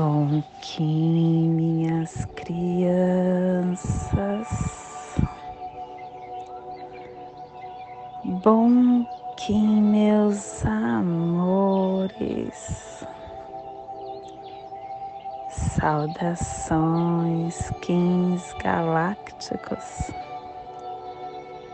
Bom 0.00 0.40
Kim, 0.62 1.50
minhas 1.50 2.24
crianças. 2.34 3.76
Bom 8.24 9.04
Kim, 9.36 9.82
meus 9.82 10.64
amores. 10.64 12.16
Saudações, 15.50 17.70
Kins 17.82 18.54
galácticos. 18.54 20.10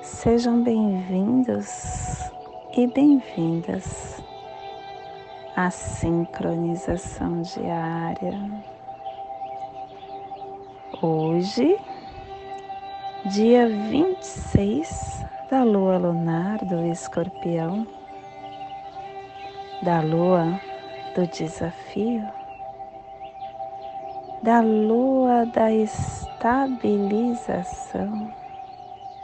Sejam 0.03 0.65
bem-vindos 0.65 2.29
e 2.77 2.89
bem-vindas 2.89 4.26
à 5.57 5.71
sincronização 5.71 7.41
diária. 7.41 8.39
Hoje, 11.01 11.79
dia 13.25 13.67
26 13.67 15.25
da 15.51 15.65
lua 15.65 15.97
lunar 15.97 16.59
do 16.59 16.85
escorpião, 16.93 17.87
da 19.83 20.03
lua 20.03 20.61
do 21.15 21.27
desafio, 21.27 22.29
da 24.43 24.61
lua 24.61 25.47
da 25.47 25.73
estabilização 25.73 28.31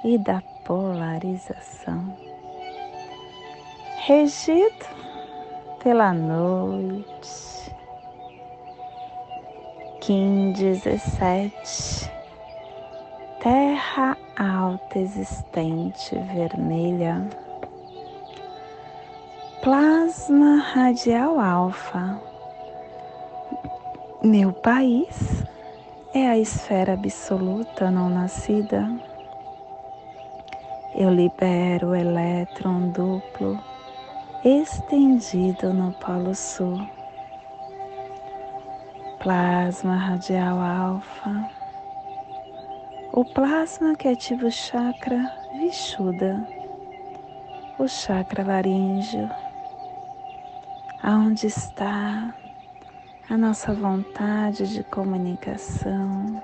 e 0.02 0.16
da 0.16 0.42
polarização, 0.64 2.16
regido 4.06 5.11
pela 5.82 6.12
noite. 6.12 7.74
Kim 10.00 10.52
17 10.52 12.10
Terra 13.40 14.16
alta 14.36 14.98
existente 14.98 16.16
vermelha 16.32 17.28
Plasma 19.60 20.56
radial 20.56 21.38
alfa 21.40 22.20
Meu 24.22 24.52
país 24.52 25.44
é 26.14 26.28
a 26.28 26.38
esfera 26.38 26.92
absoluta 26.92 27.90
não 27.90 28.10
nascida. 28.10 28.86
Eu 30.94 31.10
libero 31.10 31.88
o 31.88 31.94
elétron 31.94 32.90
duplo 32.90 33.71
estendido 34.44 35.72
no 35.72 35.92
Polo 35.92 36.34
Sul. 36.34 36.84
Plasma 39.20 39.94
radial 39.94 40.60
alfa. 40.60 41.48
O 43.12 43.24
plasma 43.24 43.94
que 43.94 44.08
ativa 44.08 44.46
o 44.46 44.50
chakra 44.50 45.32
Vishuddha, 45.52 46.44
o 47.78 47.86
chakra 47.86 48.42
laríngeo, 48.42 49.30
aonde 51.02 51.46
está 51.46 52.34
a 53.30 53.36
nossa 53.36 53.72
vontade 53.72 54.66
de 54.74 54.82
comunicação, 54.82 56.42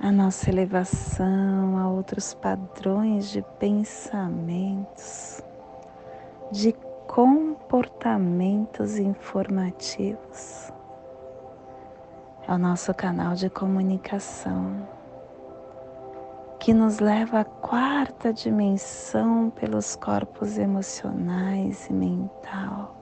a 0.00 0.10
nossa 0.10 0.50
elevação 0.50 1.78
a 1.78 1.88
outros 1.88 2.34
padrões 2.34 3.30
de 3.30 3.42
pensamentos 3.60 5.44
de 6.50 6.72
comportamentos 7.06 8.98
informativos. 8.98 10.72
É 12.46 12.52
o 12.52 12.58
nosso 12.58 12.92
canal 12.92 13.34
de 13.34 13.48
comunicação 13.48 14.88
que 16.58 16.74
nos 16.74 16.98
leva 16.98 17.40
à 17.40 17.44
quarta 17.44 18.32
dimensão 18.32 19.50
pelos 19.50 19.94
corpos 19.94 20.58
emocionais 20.58 21.88
e 21.88 21.92
mental. 21.92 22.96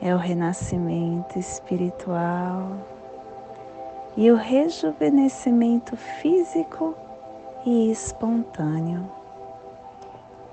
É 0.00 0.14
o 0.14 0.18
renascimento 0.18 1.38
espiritual 1.38 2.76
e 4.16 4.30
o 4.30 4.36
rejuvenescimento 4.36 5.96
físico 5.96 6.94
e 7.64 7.90
espontâneo 7.90 9.17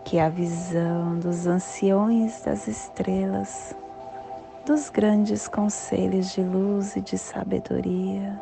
que 0.05 0.19
a 0.19 0.29
visão 0.29 1.17
dos 1.17 1.47
anciões 1.47 2.39
das 2.43 2.67
estrelas, 2.67 3.75
dos 4.63 4.87
grandes 4.87 5.47
conselhos 5.47 6.31
de 6.31 6.41
luz 6.41 6.95
e 6.95 7.01
de 7.01 7.17
sabedoria, 7.17 8.39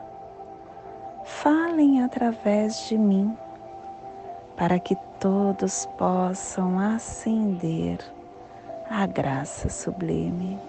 falem 1.24 2.03
através 2.03 2.85
de 2.90 2.97
mim, 2.97 3.35
para 4.57 4.78
que 4.78 4.96
todos 5.22 5.85
possam 5.97 6.78
ascender 6.78 7.97
à 8.90 9.06
graça 9.06 9.69
sublime. 9.69 10.59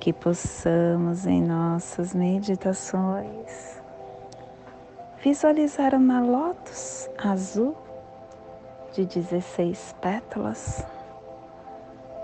Que 0.00 0.12
possamos 0.12 1.24
em 1.24 1.40
nossas 1.40 2.14
meditações 2.14 3.80
visualizar 5.22 5.94
uma 5.94 6.20
lótus 6.20 7.08
azul 7.18 7.85
de 8.96 9.04
16 9.04 9.94
pétalas. 10.00 10.86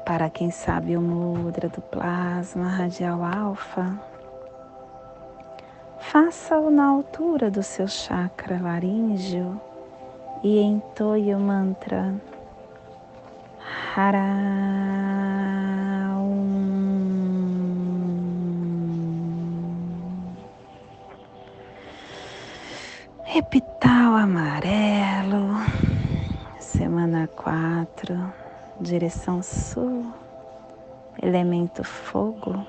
Para 0.06 0.30
quem 0.30 0.50
sabe 0.50 0.96
o 0.96 1.02
mudra 1.02 1.68
do 1.68 1.82
plasma 1.82 2.66
radial 2.66 3.22
alfa, 3.22 4.00
faça-o 5.98 6.70
na 6.70 6.86
altura 6.86 7.50
do 7.50 7.62
seu 7.62 7.86
chakra 7.86 8.58
laríngeo 8.58 9.60
e 10.42 10.60
entoie 10.60 11.34
o 11.34 11.38
mantra 11.38 12.14
Hara. 13.94 14.62
Epital 23.34 24.14
amarelo 24.14 25.91
semana 26.82 27.28
4, 27.28 28.32
direção 28.80 29.40
sul, 29.40 30.04
elemento 31.22 31.84
fogo, 31.84 32.66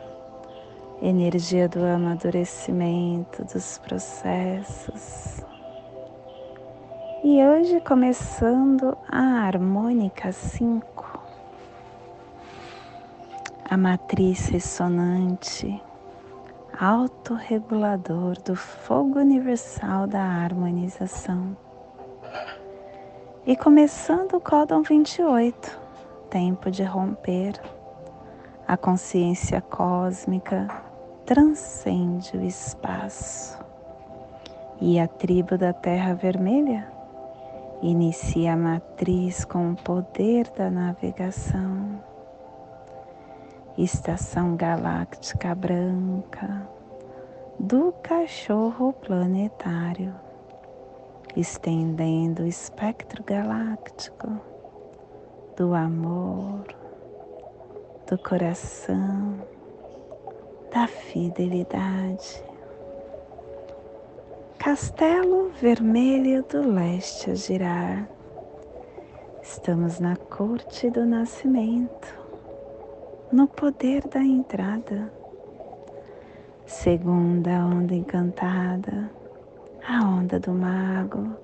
energia 1.01 1.67
do 1.67 1.83
amadurecimento 1.83 3.43
dos 3.43 3.79
processos. 3.79 5.43
E 7.23 7.43
hoje 7.43 7.81
começando 7.81 8.95
a 9.11 9.47
harmônica 9.47 10.31
5, 10.31 11.19
a 13.67 13.75
matriz 13.75 14.47
ressonante, 14.49 15.81
autorregulador 16.79 18.39
do 18.43 18.55
fogo 18.55 19.17
universal 19.17 20.05
da 20.05 20.21
harmonização 20.21 21.57
e 23.45 23.57
começando 23.57 24.35
o 24.35 24.39
códon 24.39 24.81
28, 24.83 25.77
tempo 26.29 26.71
de 26.71 26.81
romper, 26.83 27.61
a 28.65 28.77
consciência 28.77 29.59
cósmica 29.59 30.67
transcende 31.25 32.37
o 32.37 32.41
espaço. 32.41 33.61
E 34.79 34.97
a 34.97 35.07
tribo 35.09 35.57
da 35.57 35.73
Terra 35.73 36.13
Vermelha 36.13 36.89
inicia 37.81 38.53
a 38.53 38.57
matriz 38.57 39.43
com 39.43 39.71
o 39.71 39.75
poder 39.75 40.49
da 40.51 40.69
navegação. 40.71 42.01
Estação 43.77 44.55
galáctica 44.55 45.53
branca 45.53 46.65
do 47.59 47.93
cachorro 48.01 48.93
planetário 48.93 50.22
estendendo 51.35 52.43
o 52.43 52.47
espectro 52.47 53.23
galáctico 53.23 54.39
do 55.57 55.73
amor, 55.73 56.63
do 58.07 58.17
coração, 58.17 59.39
da 60.71 60.87
fidelidade. 60.87 62.43
Castelo 64.59 65.51
Vermelho 65.59 66.43
do 66.43 66.71
Leste 66.71 67.31
a 67.31 67.35
girar. 67.35 68.07
Estamos 69.41 69.99
na 69.99 70.15
corte 70.15 70.89
do 70.89 71.05
nascimento, 71.05 72.17
no 73.31 73.47
poder 73.47 74.07
da 74.07 74.21
entrada. 74.21 75.11
Segunda 76.65 77.65
onda 77.65 77.93
encantada 77.93 79.11
a 79.87 80.03
onda 80.03 80.39
do 80.39 80.51
mago, 80.51 81.35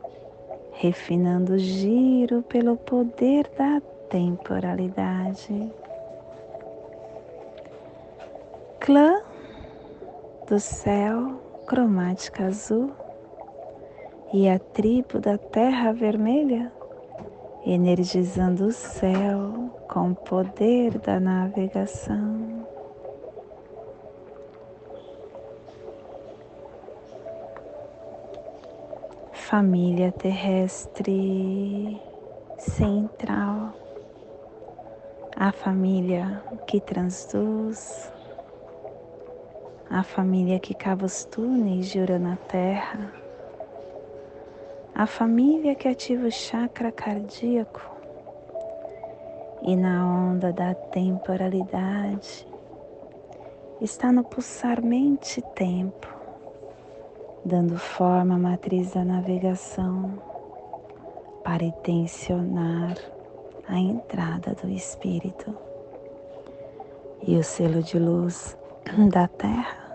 refinando 0.73 1.53
o 1.53 1.57
giro 1.59 2.41
pelo 2.43 2.77
poder 2.77 3.49
da 3.57 3.81
temporalidade. 4.09 5.71
clã 8.89 9.21
do 10.47 10.59
céu 10.59 11.39
cromática 11.67 12.45
azul 12.45 12.91
e 14.33 14.49
a 14.49 14.57
tribo 14.57 15.19
da 15.19 15.37
terra 15.37 15.93
vermelha, 15.93 16.71
energizando 17.63 18.65
o 18.65 18.71
céu 18.71 19.69
com 19.87 20.09
o 20.09 20.15
poder 20.15 20.97
da 20.97 21.19
navegação. 21.19 22.58
Família 29.49 30.11
terrestre 30.11 31.99
central, 32.59 33.73
a 35.35 35.51
família 35.51 36.43
que 36.67 36.79
transduz, 36.79 38.13
a 39.89 40.03
família 40.03 40.59
que 40.59 40.75
cava 40.75 41.07
os 41.07 41.25
túneis 41.25 41.87
de 41.87 42.19
na 42.19 42.35
Terra, 42.35 43.11
a 44.93 45.07
família 45.07 45.73
que 45.73 45.87
ativa 45.87 46.27
o 46.27 46.31
chakra 46.31 46.91
cardíaco. 46.91 47.81
E 49.63 49.75
na 49.75 50.05
onda 50.05 50.53
da 50.53 50.75
temporalidade 50.75 52.47
está 53.81 54.11
no 54.11 54.23
pulsar 54.23 54.79
mente-tempo, 54.79 56.18
dando 57.49 57.79
forma 57.79 58.35
à 58.35 58.37
matriz 58.37 58.91
da 58.91 59.03
navegação 59.03 60.21
para 61.43 61.63
intencionar 61.63 62.95
a 63.67 63.75
entrada 63.75 64.55
do 64.61 64.69
Espírito. 64.69 65.57
E 67.23 67.35
o 67.37 67.43
selo 67.43 67.81
de 67.81 67.97
luz 67.97 68.55
da 69.11 69.27
Terra 69.27 69.89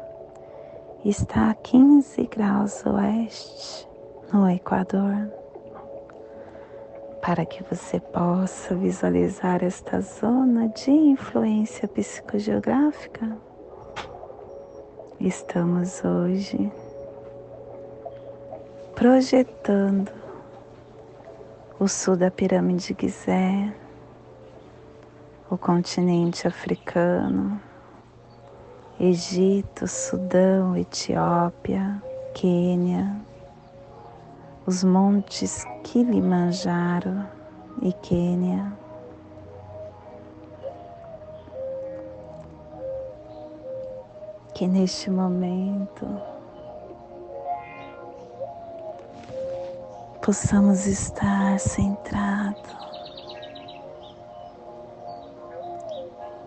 está 1.05 1.51
a 1.51 1.55
15 1.55 2.27
graus 2.27 2.85
oeste 2.85 3.89
no 4.33 4.51
Equador, 4.51 5.31
para 7.23 7.47
que 7.47 7.63
você 7.63 8.01
possa 8.01 8.75
visualizar 8.75 9.63
esta 9.63 10.01
zona 10.01 10.69
de 10.71 10.91
influência 10.91 11.87
psicogeográfica. 11.87 13.39
Estamos 15.21 16.05
hoje 16.05 16.73
projetando 19.05 20.11
o 21.79 21.87
sul 21.87 22.17
da 22.17 22.31
pirâmide 22.31 22.97
Gizé, 22.99 23.71
o 25.51 25.59
continente 25.59 26.49
africano, 26.49 27.61
Egito, 28.99 29.87
Sudão, 29.87 30.75
Etiópia, 30.75 32.03
Quênia, 32.33 33.15
os 34.65 34.83
montes 34.83 35.67
Kilimanjaro 35.83 37.27
e 37.83 37.93
Quênia. 37.93 38.73
Que 44.55 44.67
neste 44.67 45.11
momento 45.11 46.34
possamos 50.25 50.87
estar 50.87 51.61
centrado 51.61 52.57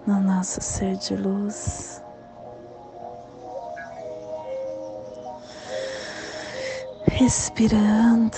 no 0.08 0.20
nosso 0.20 0.60
ser 0.60 0.96
de 0.98 1.16
luz. 1.16 2.02
respirando, 7.10 8.38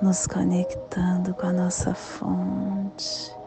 nos 0.00 0.26
conectando 0.26 1.34
com 1.34 1.46
a 1.46 1.52
nossa 1.52 1.94
fonte. 1.94 3.43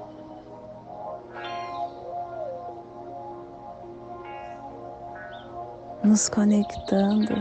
Nos 6.07 6.30
conectando 6.30 7.36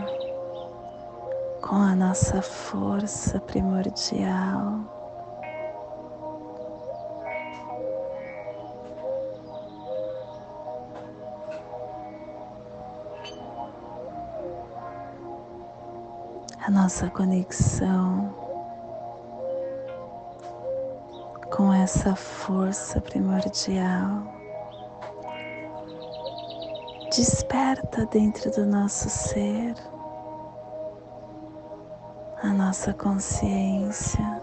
com 1.63 1.77
a 1.77 1.95
nossa 1.95 2.43
força 2.43 3.39
primordial. 3.39 4.81
a 16.59 16.71
nossa 16.73 17.09
conexão 17.09 18.35
com 21.53 21.73
essa 21.73 22.17
força 22.17 23.01
primordial 23.01 24.36
desperta 27.17 28.05
dentro 28.05 28.51
do 28.51 28.67
nosso 28.67 29.09
ser 29.09 29.75
a 32.43 32.49
nossa 32.49 32.93
consciência. 32.93 34.43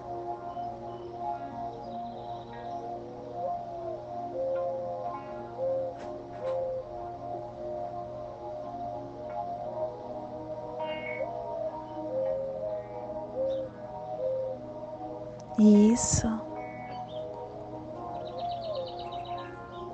E 15.60 15.94
isso 15.94 16.27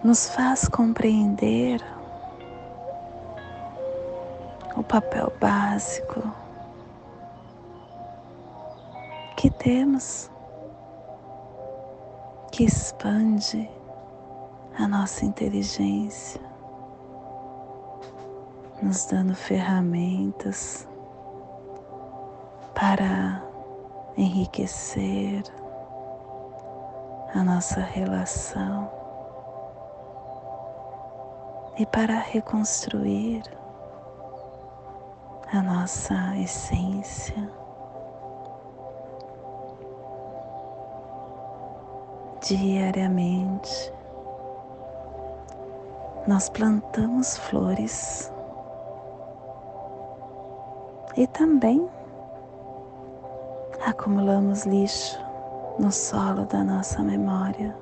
nos 0.01 0.29
faz 0.29 0.69
compreender 0.69 1.98
papel 4.89 5.31
básico 5.39 6.19
que 9.37 9.51
temos, 9.51 10.31
que 12.51 12.63
expande 12.63 13.69
a 14.79 14.87
nossa 14.87 15.25
inteligência, 15.25 16.41
nos 18.81 19.05
dando 19.05 19.35
ferramentas 19.35 20.87
para 22.73 23.43
enriquecer 24.17 25.43
a 27.35 27.43
nossa 27.43 27.79
relação 27.79 28.89
e 31.77 31.85
para 31.85 32.15
reconstruir 32.15 33.43
a 35.51 35.63
nossa 35.63 36.15
essência. 36.37 37.49
Diariamente, 42.41 43.93
nós 46.27 46.49
plantamos 46.49 47.37
flores 47.37 48.31
e 51.17 51.27
também 51.27 51.89
acumulamos 53.85 54.65
lixo 54.65 55.19
no 55.79 55.91
solo 55.91 56.45
da 56.45 56.63
nossa 56.63 57.01
memória. 57.01 57.75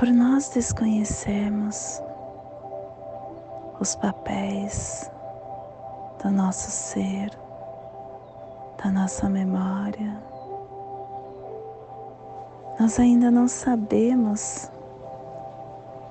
Por 0.00 0.08
nós 0.14 0.48
desconhecermos 0.48 2.02
os 3.78 3.94
papéis 3.96 5.10
do 6.22 6.30
nosso 6.30 6.70
ser, 6.70 7.30
da 8.82 8.90
nossa 8.90 9.28
memória, 9.28 10.16
nós 12.80 12.98
ainda 12.98 13.30
não 13.30 13.46
sabemos 13.46 14.72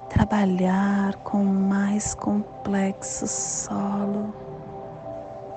trabalhar 0.08 1.16
com 1.24 1.42
o 1.42 1.52
mais 1.52 2.14
complexo 2.14 3.28
solo 3.28 4.32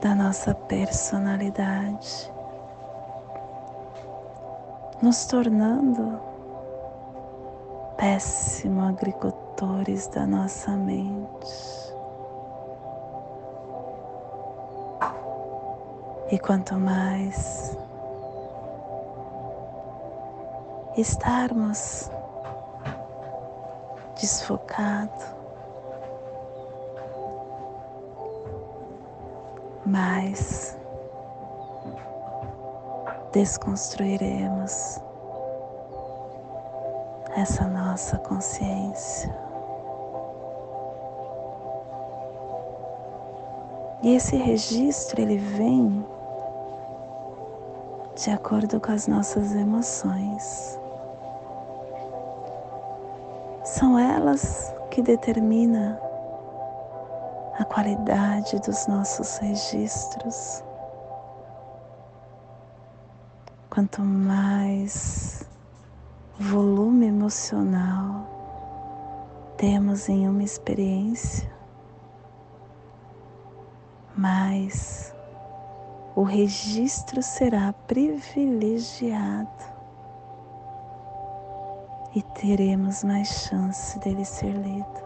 da 0.01 0.15
nossa 0.15 0.55
personalidade, 0.55 2.33
nos 5.03 5.27
tornando 5.27 6.32
péssimos 8.03 8.89
agricultores 8.89 10.09
da 10.09 10.27
nossa 10.27 10.73
mente. 10.73 11.95
E 16.33 16.39
quanto 16.41 16.75
mais 16.81 17.79
estarmos 20.97 22.11
desfocados, 24.21 25.25
mas 29.87 30.77
desconstruiremos 33.31 35.01
essa 37.35 37.65
nossa 37.67 38.19
consciência. 38.19 39.35
E 44.03 44.17
esse 44.17 44.37
registro 44.37 45.21
ele 45.21 45.39
vem 45.39 46.05
de 48.17 48.31
acordo 48.31 48.81
com 48.81 48.93
as 48.93 49.07
nossas 49.07 49.55
emoções. 49.55 50.79
São 53.65 53.99
elas 53.99 54.75
que 54.91 55.01
determinam 55.01 55.99
a 57.59 57.65
qualidade 57.65 58.59
dos 58.61 58.87
nossos 58.87 59.37
registros. 59.39 60.63
Quanto 63.71 64.03
mais 64.03 65.47
volume 66.39 67.07
emocional 67.07 68.29
temos 69.57 70.09
em 70.09 70.29
uma 70.29 70.43
experiência, 70.43 71.51
mais 74.17 75.15
o 76.17 76.23
registro 76.23 77.23
será 77.23 77.73
privilegiado 77.87 79.49
e 82.15 82.23
teremos 82.23 83.05
mais 83.05 83.29
chance 83.29 83.99
dele 84.01 84.25
ser 84.25 84.53
lido. 84.53 85.03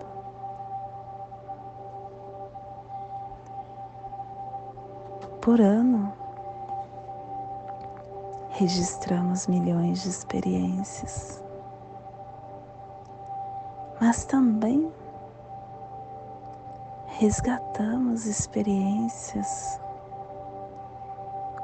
Por 5.40 5.61
ano, 5.61 6.12
registramos 8.58 9.46
milhões 9.46 10.02
de 10.02 10.08
experiências, 10.08 11.44
mas 14.00 14.25
também 14.25 14.90
resgatamos 17.18 18.25
experiências 18.25 19.78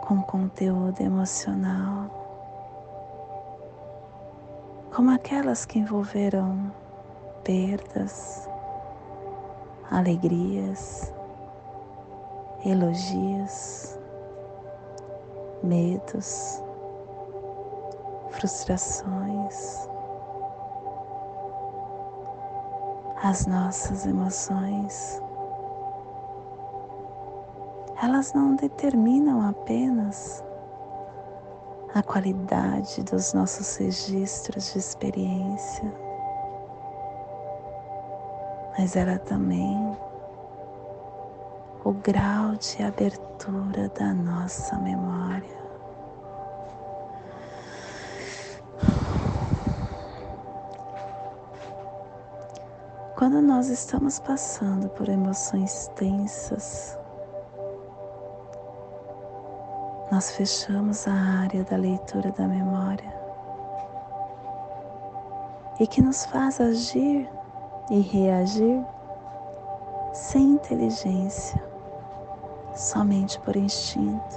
com 0.06 0.20
conteúdo 0.20 1.00
emocional, 1.00 2.10
como 4.94 5.12
aquelas 5.12 5.64
que 5.64 5.78
envolveram 5.78 6.70
perdas, 7.42 8.46
alegrias, 9.90 11.10
elogios, 12.66 13.98
medos, 15.62 16.62
frustrações, 18.42 19.88
as 23.22 23.46
nossas 23.46 24.04
emoções 24.04 25.22
elas 28.02 28.32
não 28.32 28.56
determinam 28.56 29.48
apenas 29.48 30.42
a 31.94 32.02
qualidade 32.02 33.04
dos 33.04 33.32
nossos 33.32 33.76
registros 33.76 34.72
de 34.72 34.78
experiência, 34.80 35.94
mas 38.76 38.96
ela 38.96 39.20
também 39.20 39.96
o 41.84 41.92
grau 41.92 42.56
de 42.56 42.82
abertura 42.82 43.88
da 43.90 44.12
nossa 44.12 44.76
memória. 44.80 45.61
Quando 53.22 53.40
nós 53.40 53.68
estamos 53.68 54.18
passando 54.18 54.88
por 54.88 55.08
emoções 55.08 55.86
tensas, 55.94 56.98
nós 60.10 60.32
fechamos 60.32 61.06
a 61.06 61.12
área 61.12 61.62
da 61.62 61.76
leitura 61.76 62.32
da 62.32 62.48
memória 62.48 63.14
e 65.78 65.86
que 65.86 66.02
nos 66.02 66.24
faz 66.24 66.60
agir 66.60 67.30
e 67.92 68.00
reagir 68.00 68.84
sem 70.12 70.54
inteligência, 70.54 71.62
somente 72.74 73.38
por 73.38 73.54
instinto. 73.54 74.36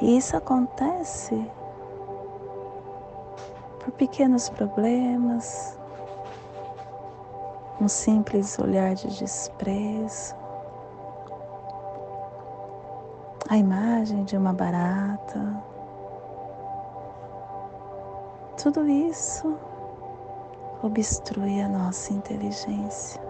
E 0.00 0.16
isso 0.16 0.36
acontece 0.36 1.48
por 3.78 3.92
pequenos 3.92 4.48
problemas, 4.48 5.80
um 7.82 7.88
simples 7.88 8.56
olhar 8.60 8.94
de 8.94 9.08
desprezo, 9.18 10.36
a 13.48 13.56
imagem 13.56 14.22
de 14.22 14.36
uma 14.36 14.52
barata. 14.52 15.60
Tudo 18.62 18.88
isso 18.88 19.58
obstrui 20.80 21.60
a 21.60 21.68
nossa 21.68 22.12
inteligência. 22.12 23.20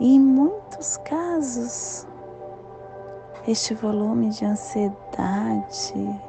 E 0.00 0.16
em 0.16 0.18
muitos 0.18 0.96
casos, 0.96 2.06
este 3.46 3.74
volume 3.74 4.30
de 4.30 4.46
ansiedade, 4.46 6.20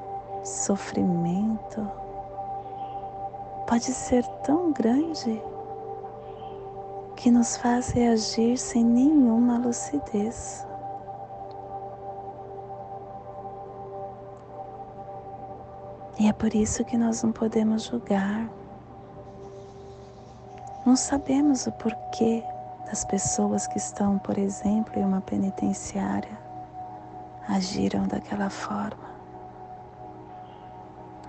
sofrimento, 0.43 2.02
pode 3.73 3.91
ser 3.91 4.23
tão 4.43 4.71
grande 4.71 5.41
que 7.15 7.31
nos 7.31 7.57
faz 7.57 7.89
reagir 7.89 8.55
sem 8.55 8.85
nenhuma 8.85 9.57
lucidez. 9.57 10.63
E 16.19 16.27
é 16.27 16.33
por 16.33 16.53
isso 16.53 16.85
que 16.85 16.95
nós 16.95 17.23
não 17.23 17.31
podemos 17.31 17.85
julgar. 17.85 18.47
Não 20.85 20.95
sabemos 20.95 21.65
o 21.65 21.71
porquê 21.71 22.43
das 22.85 23.03
pessoas 23.03 23.65
que 23.65 23.79
estão, 23.79 24.19
por 24.19 24.37
exemplo, 24.37 24.99
em 24.99 25.03
uma 25.03 25.21
penitenciária 25.21 26.37
agiram 27.49 28.07
daquela 28.07 28.51
forma. 28.51 29.02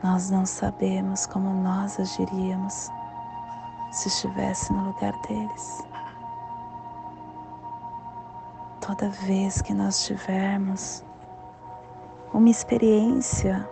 Nós 0.04 0.28
não 0.28 0.44
sabemos 0.44 1.25
como 1.25 1.49
nós 1.62 1.99
agiríamos 1.99 2.90
se 3.90 4.08
estivesse 4.08 4.70
no 4.70 4.88
lugar 4.88 5.14
deles. 5.23 5.82
Toda 8.82 9.08
vez 9.08 9.62
que 9.62 9.73
nós 9.73 10.04
tivermos 10.04 11.02
uma 12.34 12.50
experiência 12.50 13.66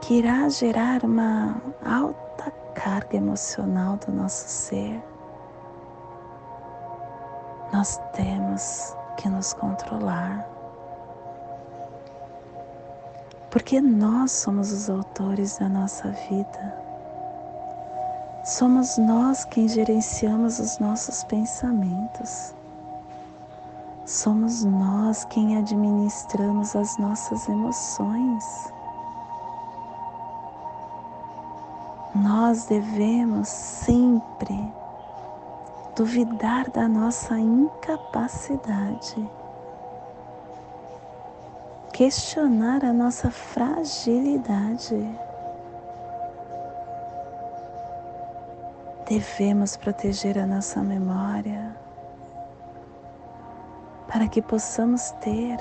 que 0.00 0.18
irá 0.18 0.48
gerar 0.48 1.02
uma 1.02 1.60
alta 1.84 2.52
carga 2.76 3.16
emocional 3.16 3.96
do 3.96 4.12
nosso 4.12 4.48
ser, 4.48 5.02
nós 7.72 8.00
temos 8.12 8.96
que 9.16 9.28
nos 9.28 9.52
controlar. 9.54 10.55
Porque 13.56 13.80
nós 13.80 14.32
somos 14.32 14.70
os 14.70 14.90
autores 14.90 15.56
da 15.56 15.66
nossa 15.66 16.10
vida. 16.28 16.78
Somos 18.44 18.98
nós 18.98 19.46
quem 19.46 19.66
gerenciamos 19.66 20.58
os 20.58 20.78
nossos 20.78 21.24
pensamentos. 21.24 22.54
Somos 24.04 24.62
nós 24.62 25.24
quem 25.24 25.56
administramos 25.56 26.76
as 26.76 26.98
nossas 26.98 27.48
emoções. 27.48 28.44
Nós 32.14 32.66
devemos 32.66 33.48
sempre 33.48 34.70
duvidar 35.96 36.68
da 36.68 36.86
nossa 36.86 37.38
incapacidade, 37.38 39.26
questionar 41.96 42.84
a 42.84 42.92
nossa 42.92 43.30
fragilidade. 43.30 44.94
devemos 49.08 49.76
proteger 49.76 50.36
a 50.36 50.44
nossa 50.44 50.82
memória 50.82 51.76
para 54.08 54.26
que 54.26 54.42
possamos 54.42 55.12
ter 55.20 55.56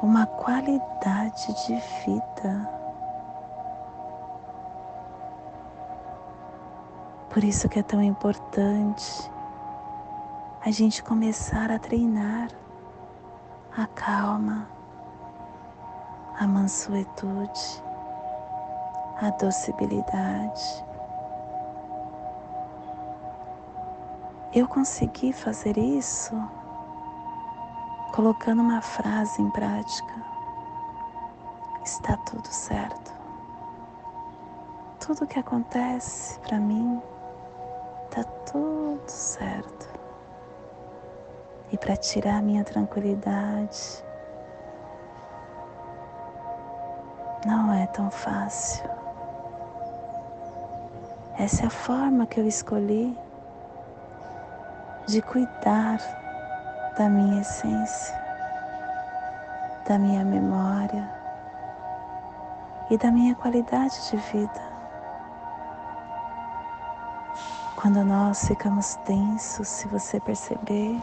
uma 0.00 0.24
qualidade 0.24 1.46
de 1.66 1.74
vida. 2.06 2.70
Por 7.28 7.42
isso 7.42 7.68
que 7.68 7.80
é 7.80 7.82
tão 7.82 8.00
importante 8.00 9.30
a 10.64 10.70
gente 10.70 11.02
começar 11.02 11.72
a 11.72 11.78
treinar 11.78 12.48
a 13.76 13.86
calma, 13.88 14.77
a 16.38 16.46
mansuetude, 16.46 17.82
a 19.20 19.30
docibilidade. 19.30 20.84
Eu 24.54 24.68
consegui 24.68 25.32
fazer 25.32 25.76
isso 25.76 26.34
colocando 28.14 28.62
uma 28.62 28.80
frase 28.80 29.42
em 29.42 29.50
prática. 29.50 30.14
Está 31.84 32.16
tudo 32.18 32.46
certo. 32.46 33.12
Tudo 35.00 35.26
que 35.26 35.40
acontece 35.40 36.38
para 36.40 36.58
mim 36.58 37.02
está 38.04 38.22
tudo 38.22 39.08
certo. 39.08 39.88
E 41.72 41.76
para 41.76 41.96
tirar 41.96 42.40
minha 42.42 42.62
tranquilidade, 42.62 44.04
não 47.46 47.72
é 47.72 47.86
tão 47.86 48.10
fácil. 48.10 48.88
Essa 51.38 51.64
é 51.64 51.66
a 51.66 51.70
forma 51.70 52.26
que 52.26 52.40
eu 52.40 52.46
escolhi 52.46 53.16
de 55.06 55.22
cuidar 55.22 55.98
da 56.98 57.08
minha 57.08 57.40
essência, 57.40 58.14
da 59.88 59.98
minha 59.98 60.24
memória 60.24 61.08
e 62.90 62.98
da 62.98 63.10
minha 63.10 63.34
qualidade 63.34 63.94
de 64.10 64.16
vida. 64.32 64.68
Quando 67.76 68.04
nós 68.04 68.48
ficamos 68.48 68.96
tensos, 69.06 69.68
se 69.68 69.86
você 69.86 70.18
perceber, 70.18 71.00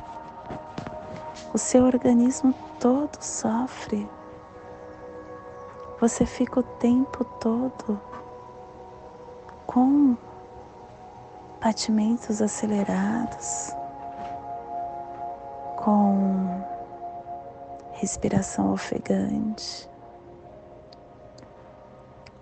o 1.54 1.58
seu 1.58 1.86
organismo 1.86 2.54
todo 2.80 3.18
sofre. 3.22 4.10
Você 6.00 6.26
fica 6.26 6.60
o 6.60 6.64
tempo 6.64 7.24
todo 7.40 8.00
com 9.66 10.18
batimentos 11.62 12.42
acelerados 12.42 13.74
com 15.86 16.66
respiração 17.94 18.74
ofegante, 18.74 19.88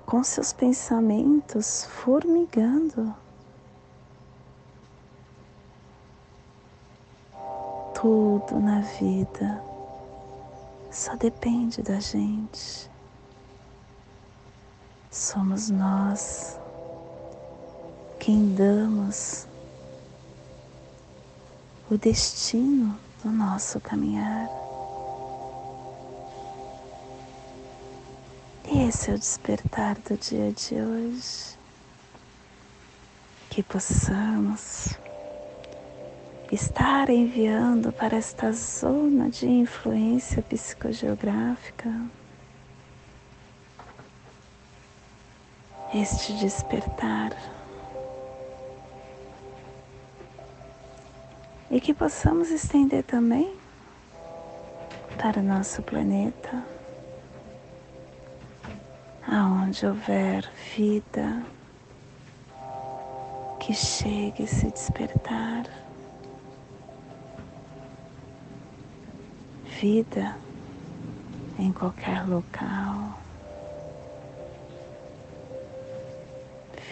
com 0.06 0.24
seus 0.24 0.54
pensamentos 0.54 1.84
formigando. 1.84 3.14
Tudo 7.94 8.60
na 8.62 8.80
vida 8.80 9.62
só 10.90 11.18
depende 11.18 11.82
da 11.82 12.00
gente. 12.00 12.93
Somos 15.14 15.70
nós 15.70 16.60
quem 18.20 18.56
damos 18.56 19.46
o 21.88 21.96
destino 22.00 22.98
do 23.22 23.30
nosso 23.30 23.80
caminhar. 23.80 24.50
Esse 28.66 29.12
é 29.12 29.14
o 29.14 29.20
despertar 29.20 30.00
do 30.00 30.18
dia 30.18 30.52
de 30.52 30.82
hoje. 30.82 31.60
Que 33.52 33.62
possamos 33.62 34.98
estar 36.52 37.12
enviando 37.12 37.94
para 37.94 38.18
esta 38.18 38.52
zona 38.52 39.30
de 39.30 39.48
influência 39.48 40.42
psicogeográfica 40.42 41.92
este 45.94 46.34
despertar. 46.34 47.32
e 51.74 51.82
que 51.82 51.92
possamos 51.92 52.52
estender 52.52 53.04
também 53.04 53.52
para 55.20 55.40
o 55.40 55.44
nosso 55.44 55.82
planeta, 55.82 56.64
aonde 59.28 59.84
houver 59.84 60.48
vida, 60.76 61.44
que 63.60 63.74
chegue 63.74 64.44
a 64.44 64.48
se 64.48 64.70
despertar. 64.70 65.64
Vida 69.82 70.38
em 71.58 71.74
qualquer 71.74 72.24
local. 72.28 73.23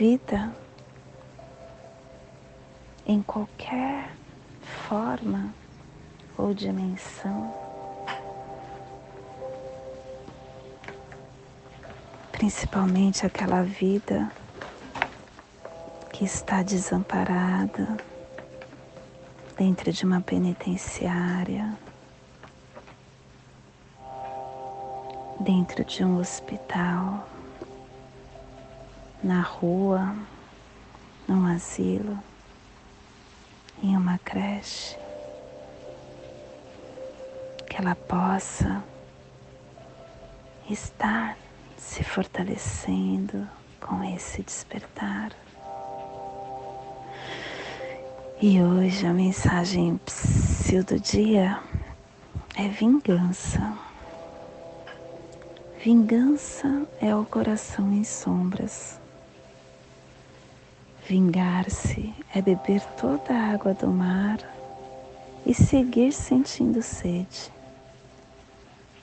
Vida 0.01 0.51
em 3.05 3.21
qualquer 3.21 4.15
forma 4.89 5.53
ou 6.35 6.55
dimensão. 6.55 7.53
Principalmente 12.31 13.27
aquela 13.27 13.61
vida 13.61 14.31
que 16.11 16.25
está 16.25 16.63
desamparada 16.63 17.95
dentro 19.55 19.91
de 19.91 20.03
uma 20.03 20.19
penitenciária, 20.19 21.77
dentro 25.39 25.85
de 25.85 26.03
um 26.03 26.17
hospital, 26.17 27.29
na 29.23 29.41
rua, 29.41 30.15
num 31.27 31.45
asilo 31.45 32.17
em 33.84 33.95
uma 33.95 34.17
creche, 34.19 34.97
que 37.67 37.77
ela 37.77 37.95
possa 37.95 38.84
estar 40.69 41.38
se 41.77 42.03
fortalecendo 42.03 43.47
com 43.79 44.03
esse 44.03 44.43
despertar. 44.43 45.31
E 48.41 48.62
hoje 48.62 49.05
a 49.05 49.13
mensagem 49.13 49.97
psil 50.05 50.84
do 50.84 50.99
dia 50.99 51.60
é 52.55 52.67
vingança. 52.67 53.77
Vingança 55.84 56.88
é 56.99 57.15
o 57.15 57.25
coração 57.25 57.91
em 57.91 58.03
sombras 58.03 59.00
Vingar-se 61.12 62.13
é 62.34 62.41
beber 62.41 62.82
toda 62.95 63.34
a 63.34 63.52
água 63.52 63.74
do 63.74 63.89
mar 63.89 64.39
e 65.45 65.54
seguir 65.54 66.13
sentindo 66.13 66.82
sede. 66.82 67.52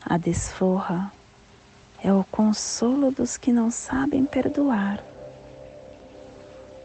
A 0.07 0.16
desforra 0.16 1.12
é 2.03 2.11
o 2.11 2.25
consolo 2.31 3.11
dos 3.11 3.37
que 3.37 3.53
não 3.53 3.71
sabem 3.71 4.25
perdoar. 4.25 5.05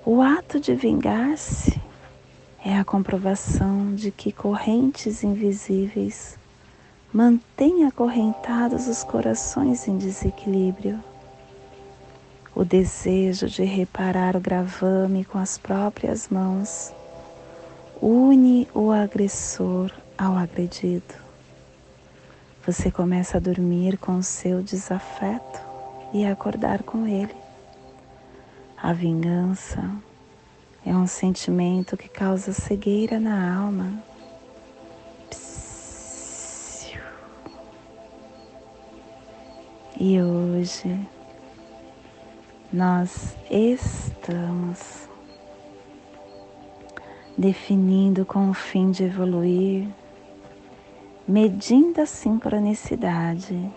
O 0.06 0.22
ato 0.22 0.60
de 0.60 0.76
vingar-se 0.76 1.80
é 2.62 2.78
a 2.78 2.84
comprovação 2.84 3.96
de 3.96 4.12
que 4.12 4.30
correntes 4.30 5.24
invisíveis 5.24 6.38
mantêm 7.14 7.86
acorrentados 7.86 8.90
os 8.90 9.06
corações 9.06 9.88
em 9.88 9.98
desequilíbrio 9.98 11.02
o 12.56 12.64
desejo 12.64 13.48
de 13.48 13.64
reparar 13.64 14.36
o 14.36 14.40
gravame 14.40 15.26
com 15.26 15.38
as 15.38 15.58
próprias 15.58 16.30
mãos 16.30 16.94
une 18.02 18.68
o 18.74 18.92
agressor 18.92 19.92
ao 20.18 20.36
agredido. 20.36 21.16
Você 22.66 22.92
começa 22.92 23.38
a 23.38 23.40
dormir 23.40 23.98
com 23.98 24.18
o 24.18 24.24
seu 24.24 24.62
desafeto 24.62 25.62
e 26.14 26.26
a 26.26 26.34
acordar 26.34 26.84
com 26.84 27.08
ele. 27.08 27.34
A 28.82 28.92
vingança 28.92 29.90
é 30.86 30.94
um 30.94 31.08
sentimento 31.08 31.96
que 31.96 32.10
causa 32.10 32.52
cegueira 32.52 33.20
na 33.20 33.58
alma. 33.58 34.04
E 39.98 40.22
hoje 40.22 41.00
nós 42.74 43.38
estamos 43.52 45.08
definindo 47.38 48.26
com 48.26 48.50
o 48.50 48.54
fim 48.56 48.90
de 48.90 49.04
evoluir, 49.04 49.88
medindo 51.28 52.02
a 52.02 52.08
sincronicidade, 52.08 53.72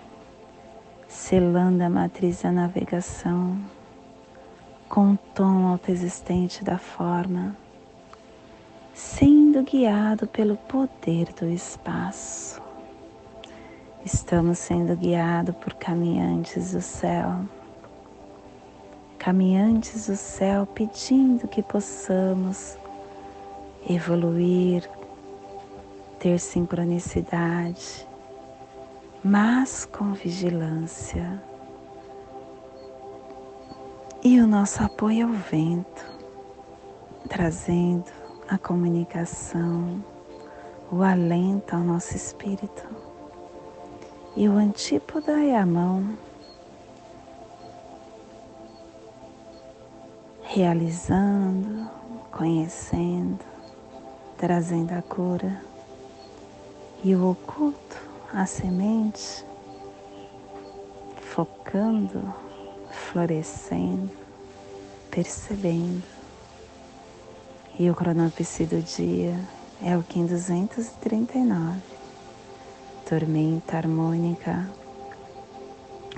selando 1.07 1.85
a 1.85 1.91
matriz 1.91 2.41
da 2.41 2.51
navegação 2.51 3.61
com 4.89 5.13
o 5.13 5.19
tom 5.35 5.67
autoexistente 5.67 6.65
da 6.65 6.79
forma, 6.79 7.55
sendo 8.95 9.63
guiado 9.63 10.27
pelo 10.27 10.57
poder 10.57 11.35
do 11.35 11.47
espaço. 11.51 12.63
Estamos 14.03 14.59
sendo 14.59 14.97
guiados 14.97 15.55
por 15.57 15.75
caminhantes 15.75 16.73
do 16.73 16.81
céu, 16.81 17.41
caminhantes 19.27 20.07
do 20.07 20.15
céu 20.15 20.65
pedindo 20.65 21.49
que 21.49 21.61
possamos 21.61 22.79
evoluir, 23.91 24.89
ter 26.21 26.39
sincronicidade, 26.39 28.07
mas 29.25 29.85
com 29.85 30.13
vigilância. 30.13 31.43
E 34.23 34.41
o 34.41 34.47
nosso 34.47 34.85
apoio 34.85 35.27
ao 35.27 35.33
vento, 35.33 36.07
trazendo 37.29 38.13
a 38.49 38.57
comunicação, 38.57 40.05
o 40.89 41.03
alento 41.03 41.75
ao 41.75 41.83
nosso 41.83 42.15
espírito. 42.15 42.89
E 44.37 44.49
o 44.49 44.53
antípoda 44.53 45.33
é 45.43 45.57
a 45.57 45.67
mão, 45.67 46.17
realizando, 50.57 51.87
conhecendo, 52.33 53.45
trazendo 54.39 54.93
a 54.93 55.03
cura 55.03 55.61
e 57.05 57.15
o 57.15 57.33
oculto, 57.33 58.01
a 58.33 58.47
semente, 58.47 59.45
focando, 61.21 62.33
florescendo, 62.91 64.11
percebendo. 65.11 66.03
E 67.79 67.91
o 67.91 67.95
cronopsi 67.95 68.65
do 68.65 68.81
dia 68.81 69.39
é 69.83 69.95
o 69.95 70.03
Kim 70.03 70.25
239, 70.25 71.81
tormenta 73.07 73.77
harmônica, 73.77 74.67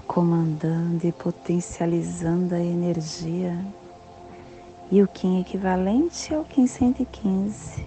comandando 0.07 1.05
e 1.05 1.11
potencializando 1.11 2.55
a 2.55 2.61
energia. 2.61 3.59
E 4.91 5.03
o 5.03 5.07
Kim 5.07 5.41
equivalente 5.41 6.35
ao 6.35 6.45
Kim 6.45 6.67
115 6.67 7.87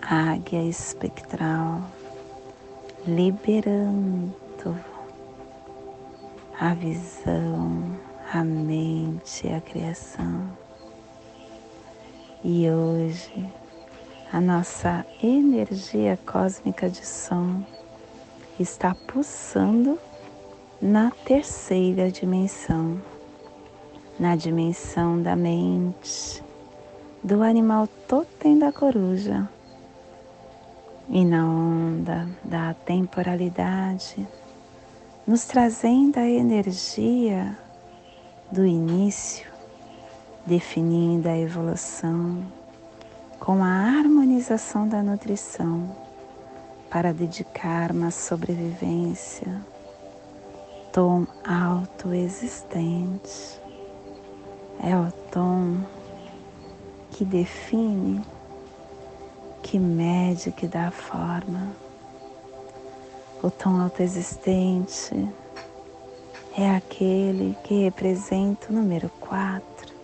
águia 0.00 0.62
espectral, 0.62 1.82
liberando 3.06 4.34
a 6.58 6.72
visão, 6.72 7.98
a 8.32 8.42
mente, 8.42 9.46
a 9.48 9.60
criação. 9.60 10.48
E 12.42 12.70
hoje 12.70 13.46
a 14.32 14.40
nossa 14.40 15.04
energia 15.22 16.18
cósmica 16.24 16.88
de 16.88 17.04
som 17.04 17.62
está 18.58 18.94
pulsando 18.94 19.98
na 20.80 21.10
terceira 21.26 22.10
dimensão, 22.10 22.98
na 24.20 24.36
dimensão 24.36 25.20
da 25.22 25.34
mente, 25.34 26.44
do 27.24 27.42
animal 27.42 27.88
totem 28.06 28.58
da 28.58 28.70
coruja 28.70 29.48
e 31.08 31.24
na 31.24 31.46
onda 31.46 32.28
da 32.44 32.74
temporalidade, 32.74 34.28
nos 35.26 35.46
trazendo 35.46 36.18
a 36.18 36.28
energia 36.28 37.56
do 38.52 38.66
início, 38.66 39.50
definindo 40.44 41.26
a 41.26 41.38
evolução 41.38 42.44
com 43.38 43.64
a 43.64 43.68
harmonização 43.68 44.86
da 44.86 45.02
nutrição 45.02 45.96
para 46.90 47.14
dedicar 47.14 47.90
uma 47.90 48.10
sobrevivência, 48.10 49.62
tom 50.92 51.26
autoexistente. 51.42 53.59
É 54.82 54.96
o 54.96 55.12
tom 55.30 55.84
que 57.10 57.22
define 57.24 58.24
que 59.62 59.78
mede, 59.78 60.50
que 60.50 60.66
dá 60.66 60.90
forma. 60.90 61.76
O 63.42 63.50
tom 63.50 63.80
autoexistente 63.80 65.28
é 66.56 66.74
aquele 66.74 67.56
que 67.62 67.84
representa 67.84 68.70
o 68.70 68.72
número 68.72 69.10
quatro, 69.20 69.94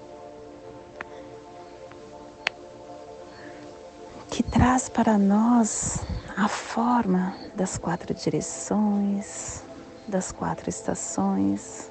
que 4.30 4.42
traz 4.42 4.88
para 4.88 5.16
nós 5.16 6.04
a 6.36 6.48
forma 6.48 7.34
das 7.54 7.78
quatro 7.78 8.12
direções, 8.12 9.62
das 10.06 10.30
quatro 10.32 10.68
estações, 10.68 11.90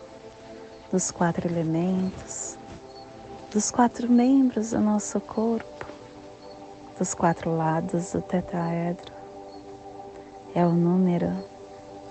dos 0.92 1.12
quatro 1.12 1.48
elementos, 1.48 2.58
dos 3.56 3.72
quatro 3.72 4.12
membros 4.12 4.72
do 4.72 4.82
nosso 4.82 5.18
corpo 5.22 5.86
dos 7.00 7.14
quatro 7.14 7.56
lados 7.56 8.12
do 8.12 8.22
tetraedro 8.22 9.14
é 10.54 10.66
o 10.66 10.74
número 10.74 11.32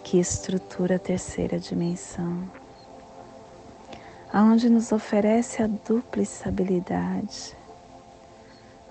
que 0.02 0.18
estrutura 0.18 0.96
a 0.96 0.98
terceira 0.98 1.59
dimensão, 1.59 2.50
aonde 4.33 4.70
nos 4.70 4.90
oferece 4.90 5.62
a 5.62 5.66
dupla 5.66 6.22
estabilidade, 6.22 7.54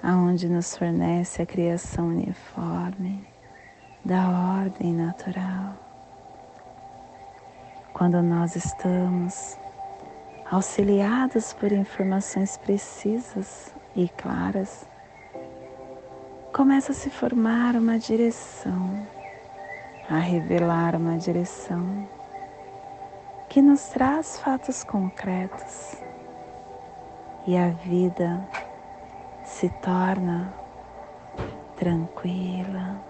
aonde 0.03 0.47
nos 0.47 0.77
fornece 0.77 1.41
a 1.41 1.47
criação 1.47 2.09
uniforme 2.09 3.27
da 4.05 4.29
ordem 4.61 4.93
natural. 4.93 5.73
Quando 7.95 8.21
nós 8.21 8.55
estamos 8.55 9.57
auxiliados 10.53 11.51
por 11.51 11.71
informações 11.71 12.57
precisas 12.57 13.73
e 13.95 14.07
claras, 14.07 14.87
começa 16.53 16.91
a 16.91 16.95
se 16.95 17.09
formar 17.09 17.75
uma 17.75 17.97
direção, 17.97 19.07
a 20.07 20.19
revelar 20.19 20.95
uma 20.95 21.17
direção 21.17 22.07
que 23.49 23.63
nos 23.63 23.81
traz 23.89 24.37
fatos 24.37 24.83
concretos 24.83 25.95
e 27.47 27.57
a 27.57 27.69
vida 27.69 28.47
se 29.43 29.69
torna 29.81 30.53
tranquila, 31.77 33.03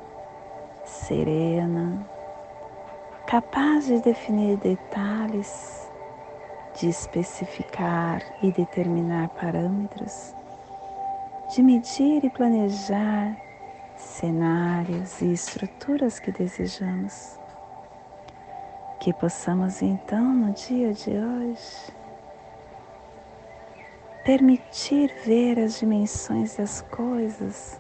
serena, 0.86 2.08
capaz 3.28 3.86
de 3.86 4.00
definir 4.00 4.56
detalhes, 4.60 5.83
de 6.80 6.90
especificar 6.90 8.22
e 8.42 8.52
determinar 8.52 9.30
parâmetros 9.30 10.34
de 11.54 11.62
medir 11.62 12.24
e 12.26 12.30
planejar 12.32 13.38
cenários 13.96 15.22
e 15.22 15.32
estruturas 15.32 16.20
que 16.20 16.32
desejamos. 16.32 17.38
Que 19.00 19.14
possamos 19.14 19.82
então, 19.82 20.34
no 20.34 20.54
dia 20.54 20.94
de 20.94 21.12
hoje, 21.12 21.94
permitir 24.24 25.14
ver 25.26 25.60
as 25.60 25.80
dimensões 25.80 26.56
das 26.56 26.82
coisas 26.82 27.80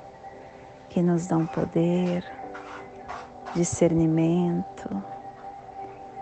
que 0.89 1.01
nos 1.01 1.25
dão 1.25 1.47
poder, 1.47 2.23
discernimento, 3.55 5.03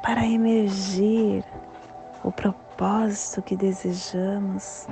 para 0.02 0.26
emergir 0.26 1.44
o 2.24 2.32
propósito 2.32 2.61
que 3.46 3.56
desejamos 3.56 4.88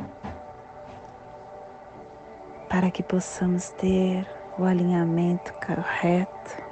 para 2.69 2.91
que 2.91 3.01
possamos 3.01 3.71
ter 3.71 4.27
o 4.59 4.63
alinhamento 4.63 5.51
correto 5.53 6.63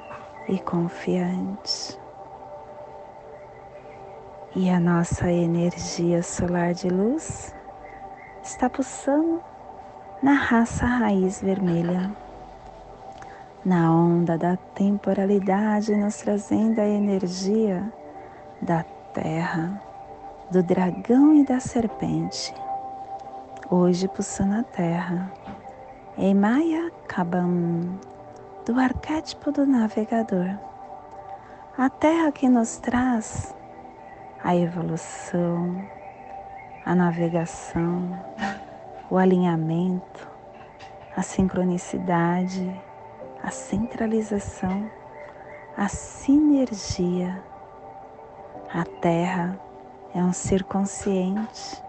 e 0.48 0.60
confiante. 0.60 2.00
E 4.56 4.70
a 4.70 4.80
nossa 4.80 5.32
energia 5.32 6.22
solar 6.22 6.76
de 6.76 6.88
luz 6.88 7.52
está 8.44 8.70
pulsando 8.70 9.42
na 10.22 10.34
raça 10.34 10.86
raiz 10.86 11.42
vermelha, 11.42 12.16
na 13.66 13.92
onda 13.92 14.38
da 14.38 14.56
temporalidade, 14.56 15.96
nos 15.96 16.18
trazendo 16.18 16.80
a 16.80 16.86
energia 16.86 17.92
da 18.62 18.84
terra, 19.14 19.87
do 20.50 20.64
dragão 20.64 21.36
e 21.36 21.44
da 21.44 21.60
serpente. 21.60 22.54
Hoje 23.70 24.08
pulsando 24.08 24.56
a 24.56 24.64
terra 24.64 25.30
Emaya 26.18 26.90
Kabam, 27.08 28.00
do 28.66 28.80
arquétipo 28.80 29.52
do 29.52 29.66
navegador. 29.66 30.58
A 31.78 31.90
Terra 31.90 32.32
que 32.32 32.50
nos 32.50 32.78
traz 32.78 33.54
a 34.44 34.56
evolução, 34.56 35.86
a 36.84 36.96
navegação, 36.96 38.18
o 39.12 39.18
alinhamento, 39.18 40.28
a 41.16 41.22
sincronicidade, 41.22 42.82
a 43.44 43.52
centralização, 43.52 44.90
a 45.76 45.88
sinergia. 45.88 47.44
A 48.74 48.84
Terra 49.02 49.67
é 50.18 50.24
um 50.24 50.34
ser 50.34 50.64
consciente 50.64 51.80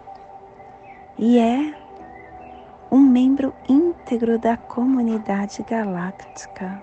e 1.19 1.38
é 1.38 1.75
um 2.91 2.99
membro 2.99 3.55
íntegro 3.67 4.38
da 4.38 4.55
comunidade 4.55 5.62
galáctica, 5.62 6.83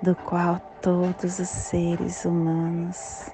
do 0.00 0.16
qual 0.16 0.58
todos 0.80 1.38
os 1.38 1.48
seres 1.48 2.24
humanos, 2.24 3.30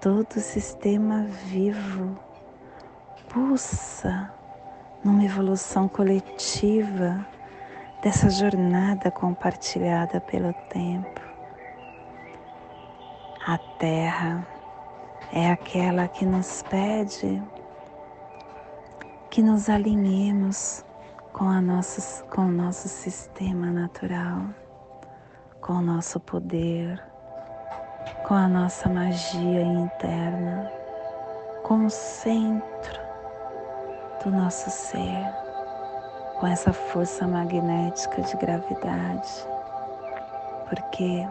todo 0.00 0.36
o 0.36 0.40
sistema 0.40 1.24
vivo 1.24 2.18
pulsa 3.28 4.32
numa 5.04 5.24
evolução 5.24 5.86
coletiva 5.86 7.26
dessa 8.02 8.30
jornada 8.30 9.10
compartilhada 9.10 10.18
pelo 10.18 10.54
tempo. 10.70 11.20
A 13.46 13.58
Terra 13.78 14.59
é 15.32 15.50
aquela 15.50 16.08
que 16.08 16.26
nos 16.26 16.62
pede 16.64 17.42
que 19.30 19.40
nos 19.42 19.68
alinhemos 19.68 20.84
com, 21.32 21.44
a 21.44 21.60
nossa, 21.60 22.24
com 22.24 22.42
o 22.42 22.50
nosso 22.50 22.88
sistema 22.88 23.66
natural, 23.66 24.42
com 25.60 25.74
o 25.74 25.80
nosso 25.80 26.18
poder, 26.18 27.00
com 28.26 28.34
a 28.34 28.48
nossa 28.48 28.88
magia 28.88 29.62
interna, 29.62 30.68
com 31.62 31.86
o 31.86 31.90
centro 31.90 33.00
do 34.24 34.32
nosso 34.32 34.68
ser, 34.68 35.24
com 36.40 36.48
essa 36.48 36.72
força 36.72 37.24
magnética 37.28 38.22
de 38.22 38.36
gravidade, 38.36 39.46
porque 40.68 41.24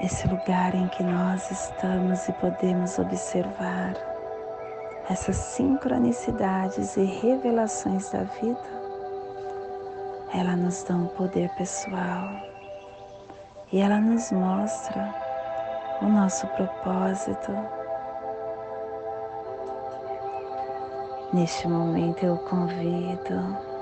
esse 0.00 0.26
lugar 0.28 0.74
em 0.74 0.88
que 0.88 1.02
nós 1.02 1.50
estamos 1.50 2.28
e 2.28 2.32
podemos 2.34 2.98
observar 2.98 3.94
essas 5.08 5.36
sincronicidades 5.36 6.96
e 6.96 7.04
revelações 7.04 8.10
da 8.10 8.24
vida, 8.24 8.84
ela 10.32 10.56
nos 10.56 10.82
dá 10.82 10.94
um 10.94 11.06
poder 11.08 11.48
pessoal 11.56 12.28
e 13.72 13.80
ela 13.80 14.00
nos 14.00 14.32
mostra 14.32 15.14
o 16.02 16.06
nosso 16.06 16.46
propósito. 16.48 17.52
Neste 21.32 21.68
momento 21.68 22.24
eu 22.24 22.36
convido 22.38 23.73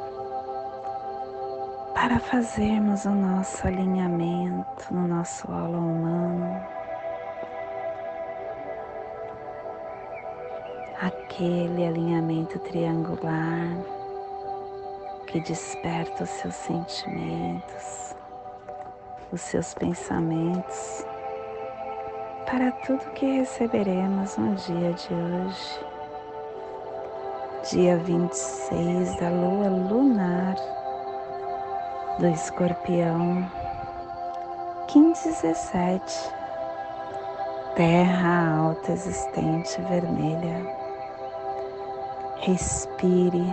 para 2.02 2.18
fazermos 2.18 3.04
o 3.04 3.10
nosso 3.10 3.64
alinhamento 3.64 4.92
no 4.92 5.06
nosso 5.06 5.46
aula 5.52 5.78
humano. 5.78 6.60
Aquele 11.00 11.86
alinhamento 11.86 12.58
triangular 12.58 13.68
que 15.28 15.38
desperta 15.42 16.24
os 16.24 16.30
seus 16.30 16.56
sentimentos, 16.56 18.16
os 19.30 19.40
seus 19.40 19.72
pensamentos 19.72 21.06
para 22.46 22.72
tudo 22.84 23.12
que 23.12 23.38
receberemos 23.38 24.36
no 24.36 24.56
dia 24.56 24.92
de 24.92 25.14
hoje, 25.14 25.86
dia 27.70 27.96
26 27.96 29.20
da 29.20 29.28
lua 29.30 29.68
lunar 29.68 30.81
do 32.22 32.28
escorpião, 32.28 33.50
1517, 34.94 36.32
terra 37.74 38.58
alta 38.58 38.92
existente 38.92 39.82
vermelha. 39.82 40.64
Respire 42.36 43.44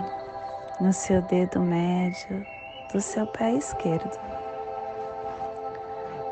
no 0.80 0.92
seu 0.92 1.20
dedo 1.22 1.58
médio 1.58 2.46
do 2.92 3.00
seu 3.00 3.26
pé 3.26 3.54
esquerdo. 3.54 4.16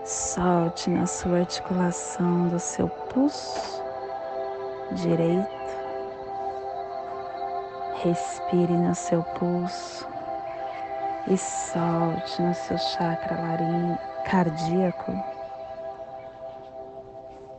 Solte 0.04 0.90
na 0.90 1.06
sua 1.06 1.38
articulação 1.38 2.46
do 2.46 2.60
seu 2.60 2.88
pulso 2.88 3.82
direito. 4.92 5.48
Respire 7.96 8.74
no 8.74 8.94
seu 8.94 9.24
pulso 9.24 10.17
e 11.30 11.36
solte 11.36 12.40
no 12.40 12.54
seu 12.54 12.78
chakra 12.78 13.38
laríngeo 13.38 13.98
cardíaco. 14.24 15.12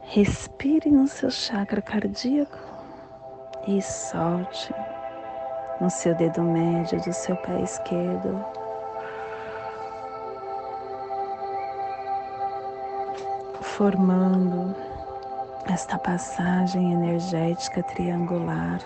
Respire 0.01 0.89
no 0.89 1.07
seu 1.07 1.29
chakra 1.29 1.81
cardíaco 1.81 2.57
e 3.67 3.79
solte 3.81 4.73
no 5.79 5.89
seu 5.89 6.15
dedo 6.15 6.41
médio 6.41 6.99
do 7.01 7.13
seu 7.13 7.35
pé 7.37 7.61
esquerdo. 7.61 8.43
Formando 13.61 14.75
esta 15.67 15.97
passagem 15.99 16.91
energética 16.91 17.83
triangular, 17.83 18.79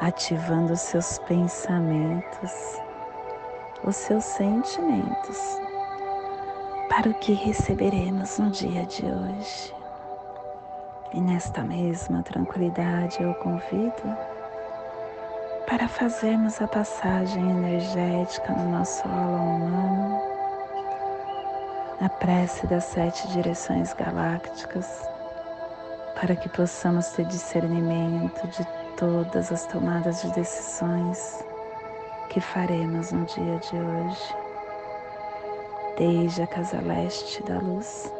ativando 0.00 0.76
seus 0.76 1.18
pensamentos, 1.18 2.80
os 3.84 3.96
seus 3.96 4.24
sentimentos, 4.24 5.58
para 6.88 7.08
o 7.08 7.14
que 7.14 7.32
receberemos 7.32 8.38
no 8.38 8.50
dia 8.50 8.84
de 8.84 9.04
hoje. 9.06 9.74
E 11.12 11.20
nesta 11.20 11.62
mesma 11.62 12.22
tranquilidade 12.22 13.22
eu 13.22 13.34
convido 13.34 14.16
para 15.66 15.88
fazermos 15.88 16.60
a 16.60 16.68
passagem 16.68 17.50
energética 17.50 18.52
no 18.52 18.70
nosso 18.70 19.06
aula 19.08 19.40
humano, 19.40 20.20
a 22.00 22.08
prece 22.08 22.66
das 22.66 22.84
sete 22.84 23.28
direções 23.28 23.92
galácticas, 23.94 25.08
para 26.20 26.36
que 26.36 26.48
possamos 26.48 27.08
ter 27.08 27.24
discernimento 27.24 28.46
de 28.48 28.66
todas 28.96 29.50
as 29.50 29.64
tomadas 29.66 30.22
de 30.22 30.30
decisões 30.32 31.49
que 32.30 32.40
faremos 32.40 33.12
no 33.12 33.26
dia 33.26 33.58
de 33.58 33.76
hoje, 33.76 34.34
desde 35.98 36.42
a 36.42 36.46
casa 36.46 36.80
leste 36.80 37.42
da 37.42 37.58
luz, 37.58 38.10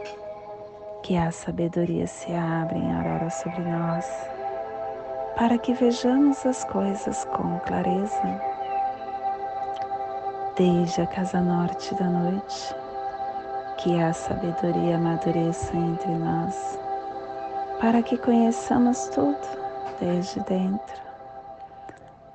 que 1.03 1.17
a 1.17 1.31
sabedoria 1.31 2.07
se 2.07 2.33
abre 2.35 2.79
em 2.79 2.93
aurora 2.93 3.31
sobre 3.31 3.61
nós 3.61 4.05
para 5.37 5.57
que 5.57 5.73
vejamos 5.73 6.45
as 6.45 6.65
coisas 6.65 7.25
com 7.27 7.59
clareza. 7.61 8.43
Desde 10.57 11.01
a 11.01 11.07
casa 11.07 11.41
norte 11.41 11.95
da 11.95 12.05
noite, 12.05 12.75
que 13.79 13.99
a 14.03 14.13
sabedoria 14.13 14.97
amadureça 14.97 15.75
entre 15.75 16.11
nós, 16.11 16.79
para 17.81 18.03
que 18.03 18.19
conheçamos 18.19 19.09
tudo 19.15 19.39
desde 19.99 20.41
dentro, 20.41 21.10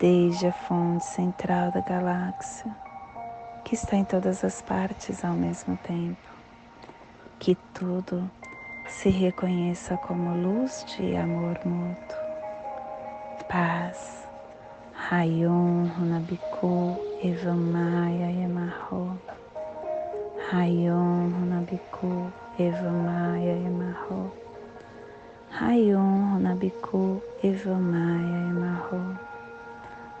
Desde 0.00 0.46
a 0.46 0.52
fonte 0.52 1.04
central 1.04 1.70
da 1.72 1.82
galáxia, 1.82 2.74
que 3.62 3.74
está 3.74 3.96
em 3.96 4.04
todas 4.04 4.42
as 4.42 4.62
partes 4.62 5.22
ao 5.22 5.34
mesmo 5.34 5.76
tempo, 5.76 6.26
que 7.38 7.54
tudo 7.74 8.30
se 8.88 9.10
reconheça 9.10 9.98
como 9.98 10.34
luz 10.34 10.86
de 10.86 11.14
amor 11.16 11.60
mútuo, 11.66 12.16
paz, 13.46 14.26
Rayon 14.94 15.88
Runabiku 15.98 16.96
Evamaya 17.22 18.30
Emarro, 18.30 19.20
Rayon 20.50 21.28
Runabiku 21.28 22.32
Evamaya 22.58 23.54
Emarro. 23.66 24.32
Rayon 25.60 26.32
Runabiku 26.32 27.22
Evamaya 27.44 28.48
Emarro. 28.48 29.29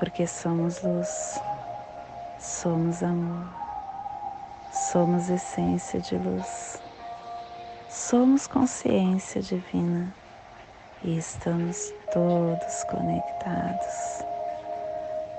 porque 0.00 0.26
somos 0.26 0.82
luz, 0.82 1.40
somos 2.40 3.02
amor, 3.02 3.46
somos 4.72 5.28
essência 5.28 6.00
de 6.00 6.16
luz, 6.16 6.82
somos 7.88 8.46
consciência 8.48 9.42
divina 9.42 10.12
e 11.04 11.18
estamos 11.18 11.92
todos 12.12 12.84
conectados 12.84 14.24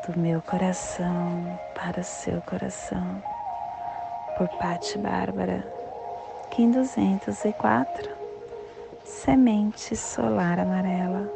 do 0.08 0.18
meu 0.18 0.42
coração 0.44 1.60
para 1.76 2.04
seu 2.04 2.40
coração. 2.44 3.22
Por 4.38 4.48
Pati 4.60 4.98
Bárbara 4.98 5.82
Kim 6.52 6.70
204, 6.72 8.10
Semente 9.06 9.96
Solar 9.96 10.60
Amarela. 10.60 11.32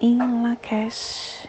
Em 0.00 0.18
Lakesh, 0.42 1.48